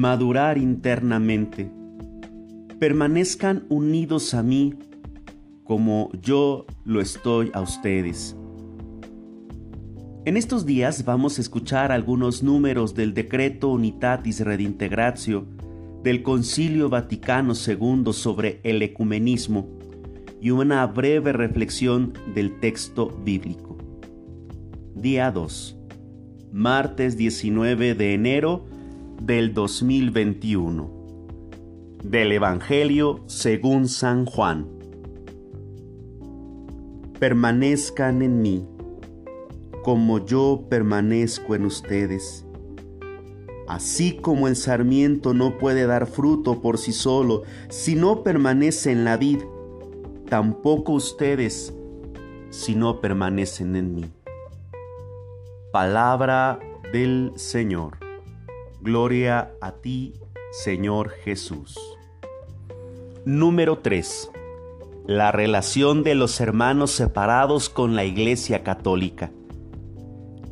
[0.00, 1.70] madurar internamente.
[2.78, 4.72] Permanezcan unidos a mí
[5.62, 8.34] como yo lo estoy a ustedes.
[10.24, 15.46] En estos días vamos a escuchar algunos números del Decreto Unitatis Redintegratio
[16.02, 19.68] del Concilio Vaticano II sobre el ecumenismo
[20.40, 23.76] y una breve reflexión del texto bíblico.
[24.94, 25.76] Día 2.
[26.52, 28.69] Martes 19 de enero
[29.20, 30.90] del 2021.
[32.02, 34.66] Del Evangelio según San Juan.
[37.18, 38.66] Permanezcan en mí,
[39.84, 42.46] como yo permanezco en ustedes.
[43.68, 49.04] Así como el sarmiento no puede dar fruto por sí solo si no permanece en
[49.04, 49.40] la vid,
[50.28, 51.74] tampoco ustedes
[52.48, 54.04] si no permanecen en mí.
[55.72, 56.58] Palabra
[56.92, 58.09] del Señor.
[58.82, 60.14] Gloria a ti,
[60.52, 61.78] Señor Jesús.
[63.26, 64.30] Número 3.
[65.06, 69.32] La relación de los hermanos separados con la Iglesia Católica.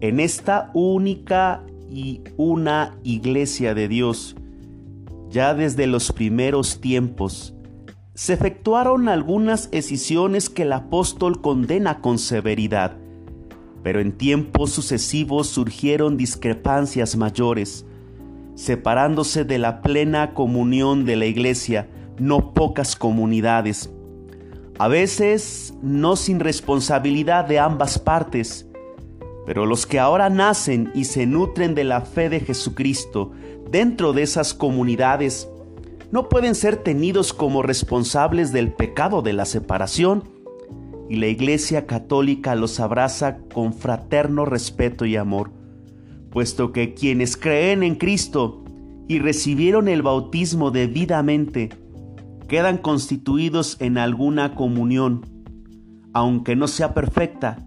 [0.03, 4.37] En esta única y una Iglesia de Dios,
[5.31, 7.55] ya desde los primeros tiempos,
[8.13, 12.95] se efectuaron algunas escisiones que el apóstol condena con severidad,
[13.83, 17.87] pero en tiempos sucesivos surgieron discrepancias mayores,
[18.59, 23.89] separándose de la plena comunión de la iglesia no pocas comunidades,
[24.81, 28.67] a veces no sin responsabilidad de ambas partes,
[29.47, 33.31] pero los que ahora nacen y se nutren de la fe de Jesucristo
[33.71, 35.49] dentro de esas comunidades
[36.11, 40.25] no pueden ser tenidos como responsables del pecado de la separación.
[41.09, 45.51] Y la Iglesia Católica los abraza con fraterno respeto y amor,
[46.31, 48.65] puesto que quienes creen en Cristo
[49.09, 51.71] y recibieron el bautismo debidamente
[52.49, 55.27] quedan constituidos en alguna comunión,
[56.13, 57.59] aunque no sea perfecta,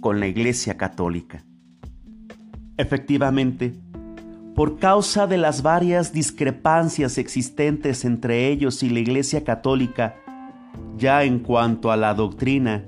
[0.00, 1.44] con la Iglesia Católica.
[2.78, 3.74] Efectivamente,
[4.54, 10.16] por causa de las varias discrepancias existentes entre ellos y la Iglesia Católica,
[10.96, 12.84] ya en cuanto a la doctrina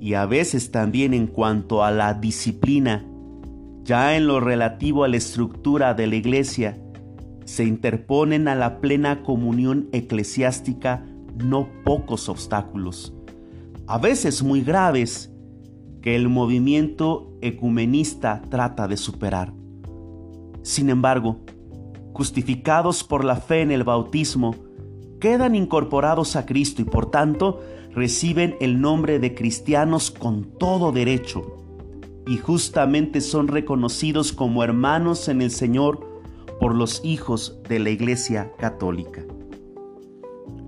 [0.00, 3.04] y a veces también en cuanto a la disciplina,
[3.84, 6.78] ya en lo relativo a la estructura de la Iglesia,
[7.44, 11.04] se interponen a la plena comunión eclesiástica
[11.36, 13.14] no pocos obstáculos,
[13.86, 15.32] a veces muy graves,
[16.02, 19.52] que el movimiento ecumenista trata de superar.
[20.62, 21.40] Sin embargo,
[22.12, 24.54] justificados por la fe en el bautismo,
[25.20, 27.60] quedan incorporados a Cristo y por tanto
[27.92, 31.59] reciben el nombre de cristianos con todo derecho
[32.30, 36.06] y justamente son reconocidos como hermanos en el Señor
[36.60, 39.24] por los hijos de la Iglesia Católica.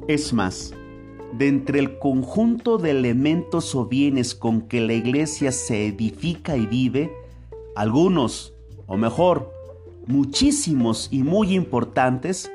[0.08, 0.74] Es más,
[1.38, 6.66] de entre el conjunto de elementos o bienes con que la Iglesia se edifica y
[6.66, 7.12] vive,
[7.76, 8.54] algunos,
[8.88, 9.52] o mejor,
[10.08, 12.50] muchísimos y muy importantes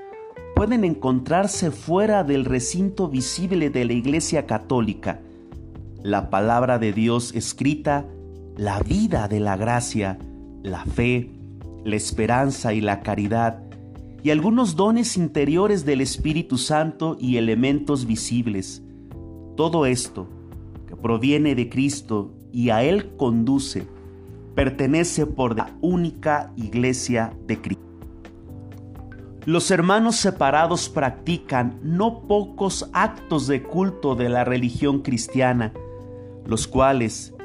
[0.53, 5.21] pueden encontrarse fuera del recinto visible de la Iglesia Católica.
[6.03, 8.05] La palabra de Dios escrita,
[8.57, 10.17] la vida de la gracia,
[10.63, 11.29] la fe,
[11.85, 13.61] la esperanza y la caridad,
[14.23, 18.81] y algunos dones interiores del Espíritu Santo y elementos visibles.
[19.55, 20.27] Todo esto,
[20.87, 23.87] que proviene de Cristo y a Él conduce,
[24.55, 27.83] pertenece por la única iglesia de Cristo.
[29.45, 35.71] Los hermanos separados practican no pocos actos de culto de la religión cristiana,
[36.45, 37.36] los cuales,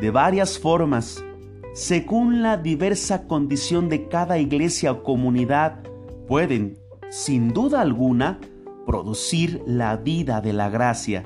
[0.00, 1.22] de varias formas,
[1.74, 5.82] según la diversa condición de cada iglesia o comunidad,
[6.26, 6.78] pueden,
[7.10, 8.38] sin duda alguna,
[8.86, 11.24] producir la vida de la gracia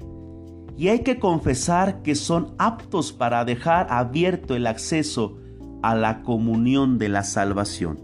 [0.76, 5.38] y hay que confesar que son aptos para dejar abierto el acceso
[5.82, 8.00] a la comunión de la salvación.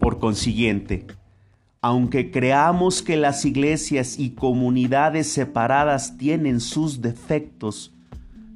[0.00, 1.06] Por consiguiente,
[1.80, 7.93] aunque creamos que las iglesias y comunidades separadas tienen sus defectos,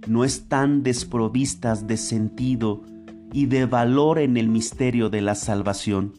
[0.09, 2.83] no están desprovistas de sentido
[3.33, 6.15] y de valor en el misterio de la salvación,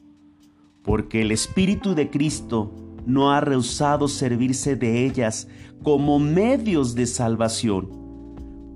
[0.83, 2.71] porque el Espíritu de Cristo
[3.05, 5.47] no ha rehusado servirse de ellas
[5.83, 7.89] como medios de salvación,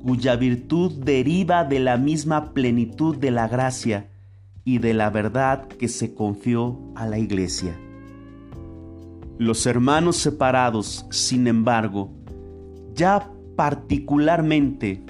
[0.04, 4.10] cuya virtud deriva de la misma plenitud de la gracia
[4.66, 7.78] y de la verdad que se confió a la iglesia.
[9.38, 12.12] Los hermanos separados, sin embargo,
[12.94, 15.04] ya particularmente,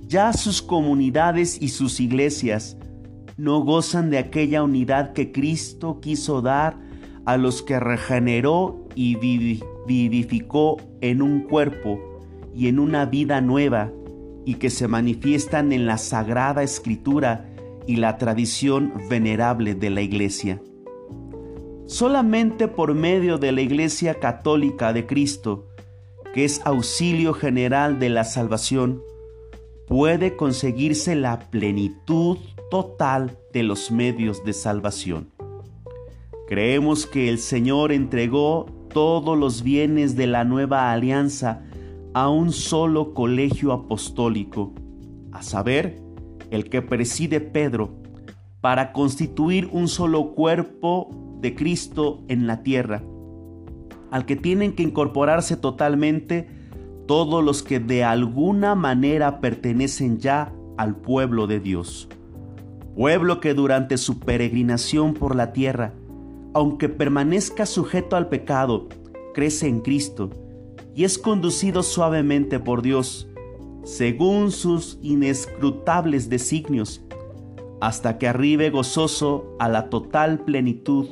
[0.00, 2.76] ya sus comunidades y sus iglesias
[3.36, 6.76] no gozan de aquella unidad que Cristo quiso dar
[7.24, 9.16] a los que regeneró y
[9.86, 12.00] vivificó en un cuerpo
[12.54, 13.92] y en una vida nueva
[14.44, 17.46] y que se manifiestan en la Sagrada Escritura
[17.86, 20.60] y la tradición venerable de la Iglesia.
[21.86, 25.67] Solamente por medio de la Iglesia Católica de Cristo,
[26.44, 29.02] es auxilio general de la salvación,
[29.86, 32.38] puede conseguirse la plenitud
[32.70, 35.30] total de los medios de salvación.
[36.46, 41.62] Creemos que el Señor entregó todos los bienes de la nueva alianza
[42.14, 44.72] a un solo colegio apostólico,
[45.32, 46.00] a saber,
[46.50, 47.94] el que preside Pedro,
[48.60, 53.02] para constituir un solo cuerpo de Cristo en la tierra,
[54.10, 56.48] al que tienen que incorporarse totalmente
[57.06, 62.08] todos los que de alguna manera pertenecen ya al pueblo de Dios,
[62.94, 65.94] pueblo que durante su peregrinación por la tierra,
[66.54, 68.88] aunque permanezca sujeto al pecado,
[69.34, 70.30] crece en Cristo,
[70.94, 73.28] y es conducido suavemente por Dios,
[73.84, 77.02] según sus inescrutables designios,
[77.80, 81.06] hasta que arribe gozoso a la total plenitud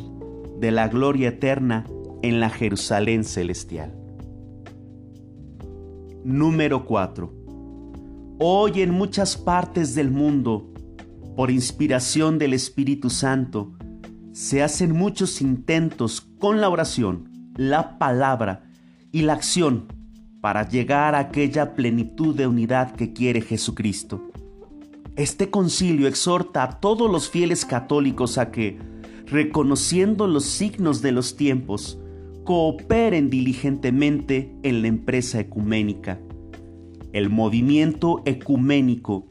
[0.59, 1.87] de la gloria eterna
[2.27, 3.95] en la Jerusalén celestial.
[6.25, 7.33] Número 4.
[8.41, 10.73] Hoy en muchas partes del mundo,
[11.37, 13.75] por inspiración del Espíritu Santo,
[14.33, 18.65] se hacen muchos intentos con la oración, la palabra
[19.13, 19.87] y la acción
[20.41, 24.31] para llegar a aquella plenitud de unidad que quiere Jesucristo.
[25.15, 28.79] Este concilio exhorta a todos los fieles católicos a que,
[29.27, 32.01] reconociendo los signos de los tiempos,
[32.47, 36.21] cooperen diligentemente en la empresa ecuménica.
[37.13, 39.27] El movimiento ecuménico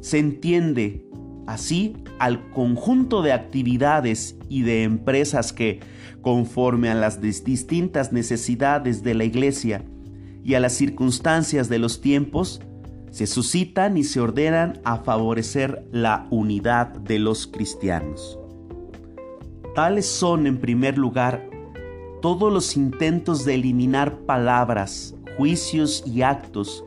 [0.00, 1.04] se entiende
[1.46, 5.80] así al conjunto de actividades y de empresas que,
[6.20, 9.82] conforme a las distintas necesidades de la Iglesia
[10.44, 12.60] y a las circunstancias de los tiempos,
[13.10, 18.38] se suscitan y se ordenan a favorecer la unidad de los cristianos.
[19.74, 21.55] Tales son, en primer lugar,
[22.20, 26.84] todos los intentos de eliminar palabras, juicios y actos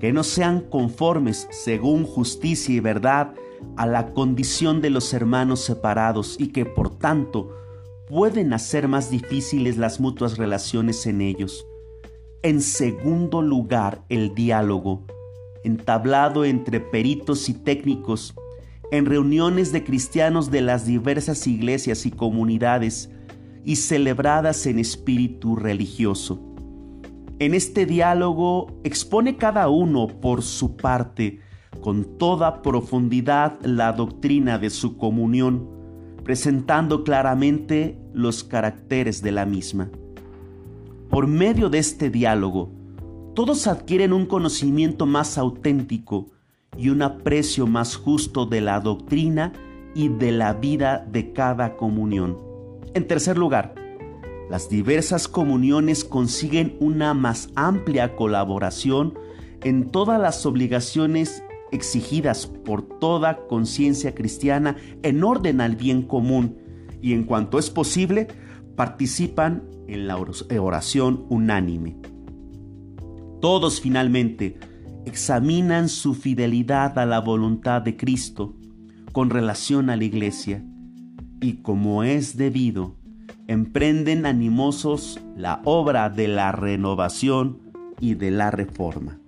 [0.00, 3.34] que no sean conformes, según justicia y verdad,
[3.76, 7.56] a la condición de los hermanos separados y que por tanto
[8.08, 11.66] pueden hacer más difíciles las mutuas relaciones en ellos.
[12.42, 15.06] En segundo lugar, el diálogo,
[15.64, 18.34] entablado entre peritos y técnicos,
[18.90, 23.08] en reuniones de cristianos de las diversas iglesias y comunidades,
[23.64, 26.40] y celebradas en espíritu religioso.
[27.38, 31.40] En este diálogo expone cada uno por su parte
[31.80, 35.68] con toda profundidad la doctrina de su comunión,
[36.22, 39.90] presentando claramente los caracteres de la misma.
[41.10, 42.70] Por medio de este diálogo,
[43.34, 46.30] todos adquieren un conocimiento más auténtico
[46.76, 49.52] y un aprecio más justo de la doctrina
[49.94, 52.53] y de la vida de cada comunión.
[52.94, 53.74] En tercer lugar,
[54.48, 59.18] las diversas comuniones consiguen una más amplia colaboración
[59.64, 61.42] en todas las obligaciones
[61.72, 66.58] exigidas por toda conciencia cristiana en orden al bien común
[67.02, 68.28] y en cuanto es posible
[68.76, 71.96] participan en la oración unánime.
[73.40, 74.56] Todos finalmente
[75.04, 78.54] examinan su fidelidad a la voluntad de Cristo
[79.10, 80.64] con relación a la iglesia
[81.44, 82.94] y como es debido,
[83.48, 87.58] emprenden animosos la obra de la renovación
[88.00, 89.18] y de la reforma.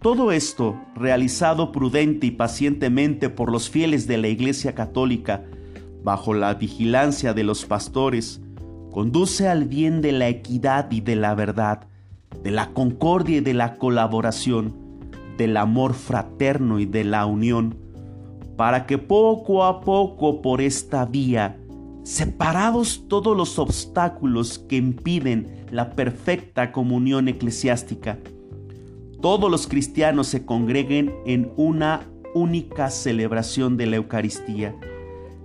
[0.00, 5.42] Todo esto, realizado prudente y pacientemente por los fieles de la Iglesia Católica,
[6.04, 8.40] bajo la vigilancia de los pastores,
[8.92, 11.88] conduce al bien de la equidad y de la verdad,
[12.44, 14.76] de la concordia y de la colaboración,
[15.36, 17.87] del amor fraterno y de la unión,
[18.58, 21.56] para que poco a poco por esta vía,
[22.02, 28.18] separados todos los obstáculos que impiden la perfecta comunión eclesiástica,
[29.22, 34.74] todos los cristianos se congreguen en una única celebración de la Eucaristía,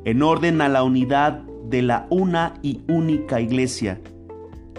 [0.06, 4.02] en orden a la unidad de la una y única iglesia,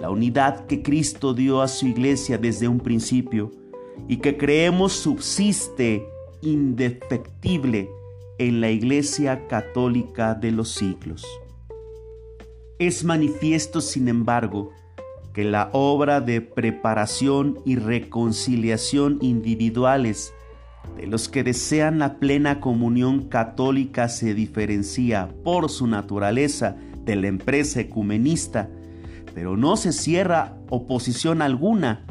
[0.01, 3.51] la unidad que Cristo dio a su iglesia desde un principio
[4.09, 6.05] y que creemos subsiste
[6.41, 7.89] indefectible
[8.37, 11.25] en la iglesia católica de los siglos.
[12.79, 14.71] Es manifiesto, sin embargo,
[15.33, 20.33] que la obra de preparación y reconciliación individuales
[20.97, 27.27] de los que desean la plena comunión católica se diferencia por su naturaleza de la
[27.27, 28.69] empresa ecumenista,
[29.33, 32.05] pero no se cierra oposición alguna,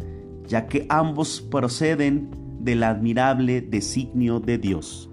[0.46, 5.10] ya que ambos proceden del admirable designio de Dios.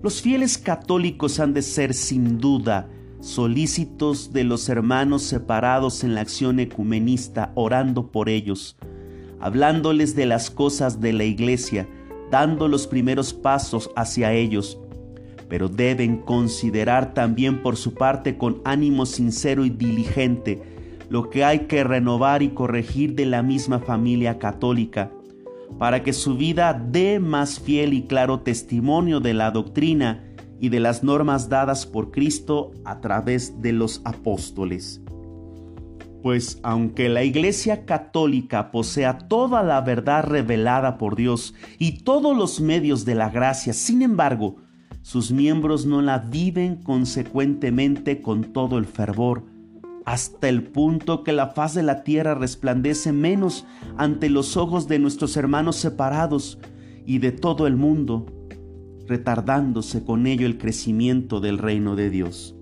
[0.00, 2.88] Los fieles católicos han de ser sin duda
[3.20, 8.76] solícitos de los hermanos separados en la acción ecumenista, orando por ellos,
[9.40, 11.88] hablándoles de las cosas de la iglesia,
[12.30, 14.78] dando los primeros pasos hacia ellos,
[15.48, 20.62] pero deben considerar también por su parte con ánimo sincero y diligente
[21.08, 25.10] lo que hay que renovar y corregir de la misma familia católica,
[25.78, 30.24] para que su vida dé más fiel y claro testimonio de la doctrina
[30.60, 35.00] y de las normas dadas por Cristo a través de los apóstoles.
[36.22, 42.60] Pues aunque la Iglesia Católica posea toda la verdad revelada por Dios y todos los
[42.60, 44.56] medios de la gracia, sin embargo,
[45.02, 49.44] sus miembros no la viven consecuentemente con todo el fervor,
[50.08, 53.66] hasta el punto que la faz de la tierra resplandece menos
[53.98, 56.58] ante los ojos de nuestros hermanos separados
[57.04, 58.24] y de todo el mundo,
[59.06, 62.56] retardándose con ello el crecimiento del reino de Dios.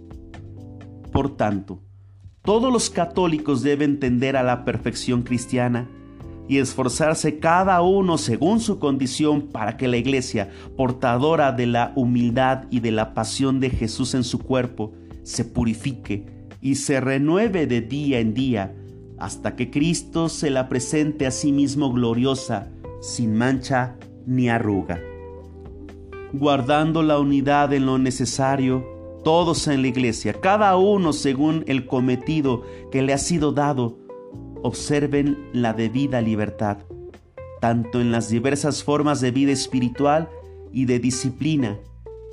[1.13, 1.85] Por tanto,
[2.43, 5.89] todos los católicos deben tender a la perfección cristiana
[6.49, 12.65] y esforzarse cada uno según su condición para que la iglesia, portadora de la humildad
[12.73, 17.81] y de la pasión de Jesús en su cuerpo, se purifique y se renueve de
[17.81, 18.75] día en día
[19.19, 22.71] hasta que Cristo se la presente a sí mismo gloriosa,
[23.01, 23.97] sin mancha
[24.27, 25.01] ni arruga.
[26.33, 28.85] Guardando la unidad en lo necesario,
[29.25, 33.99] todos en la iglesia, cada uno según el cometido que le ha sido dado,
[34.63, 36.79] observen la debida libertad,
[37.61, 40.29] tanto en las diversas formas de vida espiritual
[40.73, 41.79] y de disciplina,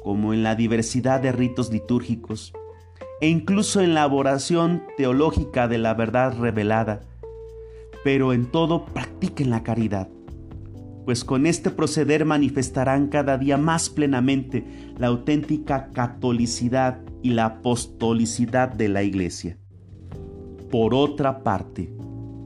[0.04, 2.54] como en la diversidad de ritos litúrgicos,
[3.24, 7.04] e incluso en la elaboración teológica de la verdad revelada.
[8.04, 10.10] Pero en todo practiquen la caridad,
[11.06, 14.66] pues con este proceder manifestarán cada día más plenamente
[14.98, 19.58] la auténtica catolicidad y la apostolicidad de la Iglesia.
[20.70, 21.96] Por otra parte,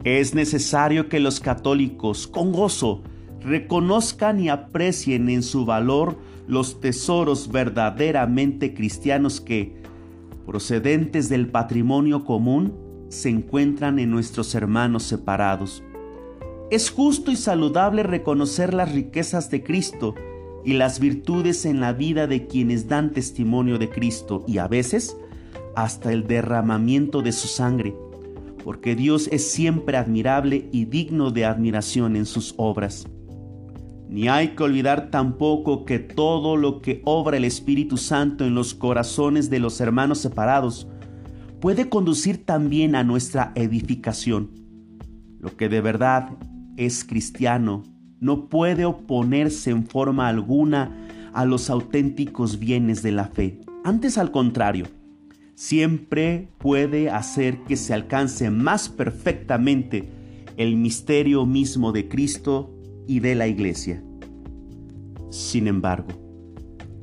[0.04, 3.02] es necesario que los católicos, con gozo,
[3.42, 9.87] reconozcan y aprecien en su valor los tesoros verdaderamente cristianos que,
[10.48, 12.74] procedentes del patrimonio común,
[13.10, 15.84] se encuentran en nuestros hermanos separados.
[16.72, 20.16] Es justo y saludable reconocer las riquezas de Cristo
[20.66, 25.16] y las virtudes en la vida de quienes dan testimonio de Cristo y a veces
[25.76, 27.94] hasta el derramamiento de su sangre
[28.68, 33.08] porque Dios es siempre admirable y digno de admiración en sus obras.
[34.10, 38.74] Ni hay que olvidar tampoco que todo lo que obra el Espíritu Santo en los
[38.74, 40.88] corazones de los hermanos separados
[41.60, 44.52] puede conducir también a nuestra edificación.
[45.40, 46.30] Lo que de verdad
[46.78, 47.84] es cristiano
[48.20, 50.96] no puede oponerse en forma alguna
[51.34, 53.60] a los auténticos bienes de la fe.
[53.84, 54.88] Antes al contrario,
[55.54, 60.10] siempre puede hacer que se alcance más perfectamente
[60.56, 62.77] el misterio mismo de Cristo
[63.08, 64.04] y de la Iglesia.
[65.30, 66.10] Sin embargo,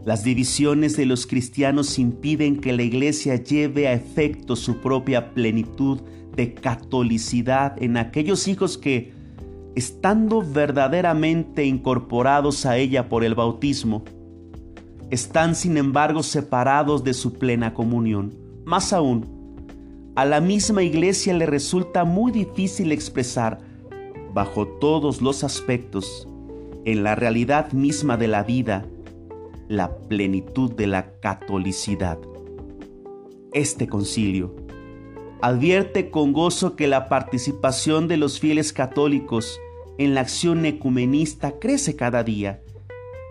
[0.04, 6.00] las divisiones de los cristianos impiden que la Iglesia lleve a efecto su propia plenitud
[6.36, 9.12] de catolicidad en aquellos hijos que,
[9.74, 14.04] estando verdaderamente incorporados a ella por el bautismo,
[15.10, 18.34] están sin embargo separados de su plena comunión.
[18.64, 19.26] Más aún,
[20.16, 23.58] a la misma iglesia le resulta muy difícil expresar,
[24.34, 26.28] bajo todos los aspectos,
[26.84, 28.84] en la realidad misma de la vida,
[29.68, 32.18] la plenitud de la catolicidad.
[33.52, 34.54] Este concilio
[35.40, 39.60] advierte con gozo que la participación de los fieles católicos
[39.98, 42.60] en la acción ecumenista crece cada día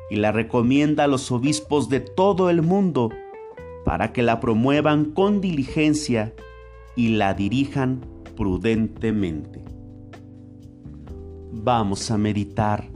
[0.10, 3.10] y la recomienda a los obispos de todo el mundo
[3.84, 6.34] para que la promuevan con diligencia
[6.96, 8.06] y la dirijan
[8.38, 9.73] prudentemente.
[11.56, 12.90] Vamos a meditar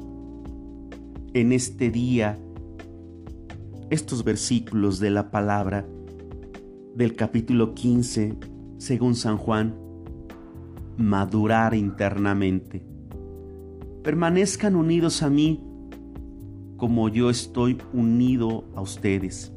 [1.34, 2.40] en este día
[3.92, 5.86] estos versículos de la palabra
[6.96, 8.36] del capítulo 15,
[8.80, 9.76] según San Juan,
[10.98, 12.84] madurar internamente.
[14.04, 15.64] Permanezcan unidos a mí
[16.78, 19.54] como yo estoy unido a ustedes.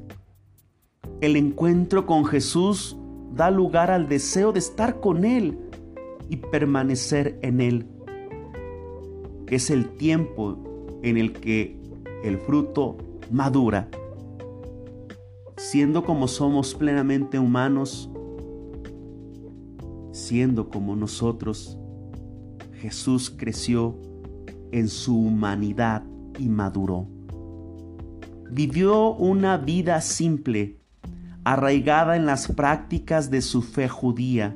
[1.22, 2.96] El encuentro con Jesús
[3.34, 5.58] da lugar al deseo de estar con Él
[6.28, 7.86] y permanecer en Él.
[9.50, 10.56] Es el tiempo
[11.02, 11.76] en el que
[12.22, 12.96] el fruto
[13.32, 13.88] madura.
[15.56, 18.08] Siendo como somos plenamente humanos,
[20.12, 21.76] siendo como nosotros,
[22.74, 23.98] Jesús creció
[24.70, 26.04] en su humanidad
[26.38, 27.08] y maduró.
[28.52, 30.78] Vivió una vida simple,
[31.42, 34.54] arraigada en las prácticas de su fe judía.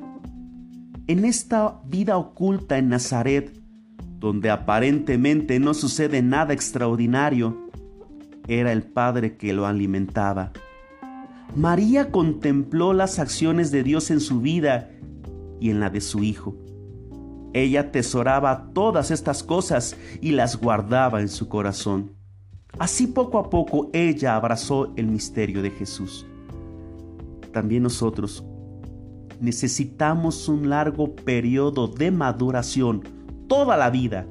[1.07, 3.64] En esta vida oculta en Nazaret,
[4.25, 7.69] donde aparentemente no sucede nada extraordinario,
[8.47, 10.51] era el Padre que lo alimentaba.
[11.55, 14.89] María contempló las acciones de Dios en su vida
[15.59, 16.55] y en la de su Hijo.
[17.53, 22.13] Ella atesoraba todas estas cosas y las guardaba en su corazón.
[22.79, 26.25] Así poco a poco ella abrazó el misterio de Jesús.
[27.53, 28.43] También nosotros
[29.39, 33.03] necesitamos un largo periodo de maduración,
[33.47, 34.25] toda la vida,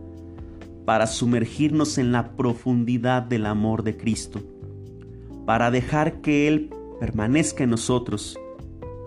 [0.85, 4.40] para sumergirnos en la profundidad del amor de Cristo,
[5.47, 8.38] para dejar que Él permanezca en nosotros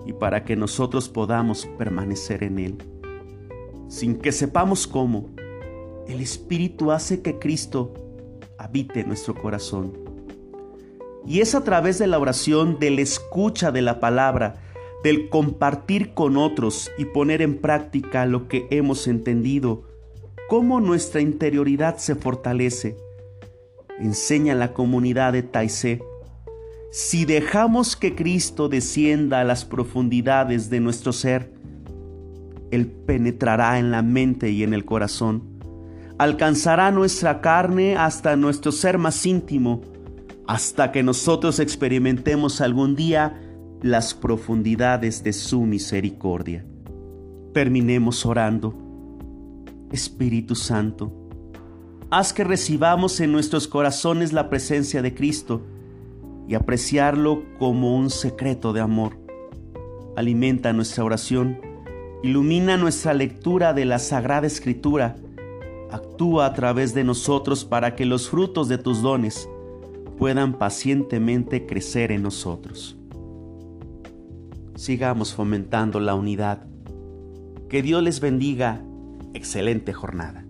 [0.05, 2.77] y para que nosotros podamos permanecer en Él.
[3.87, 5.29] Sin que sepamos cómo,
[6.07, 7.93] el Espíritu hace que Cristo
[8.57, 9.93] habite en nuestro corazón.
[11.25, 14.61] Y es a través de la oración, de la escucha de la palabra,
[15.03, 19.83] del compartir con otros y poner en práctica lo que hemos entendido,
[20.47, 22.97] cómo nuestra interioridad se fortalece.
[23.99, 26.01] Enseña la comunidad de Taizé.
[26.91, 31.51] Si dejamos que Cristo descienda a las profundidades de nuestro ser,
[32.71, 35.43] Él penetrará en la mente y en el corazón.
[36.17, 39.81] Alcanzará nuestra carne hasta nuestro ser más íntimo,
[40.47, 43.39] hasta que nosotros experimentemos algún día
[43.81, 46.65] las profundidades de su misericordia.
[47.53, 48.86] Terminemos orando.
[49.91, 51.11] Espíritu Santo,
[52.09, 55.61] haz que recibamos en nuestros corazones la presencia de Cristo
[56.47, 59.17] y apreciarlo como un secreto de amor.
[60.15, 61.59] Alimenta nuestra oración,
[62.23, 65.15] ilumina nuestra lectura de la Sagrada Escritura,
[65.91, 69.49] actúa a través de nosotros para que los frutos de tus dones
[70.17, 72.97] puedan pacientemente crecer en nosotros.
[74.75, 76.65] Sigamos fomentando la unidad.
[77.69, 78.83] Que Dios les bendiga.
[79.37, 80.46] Excelente jornada.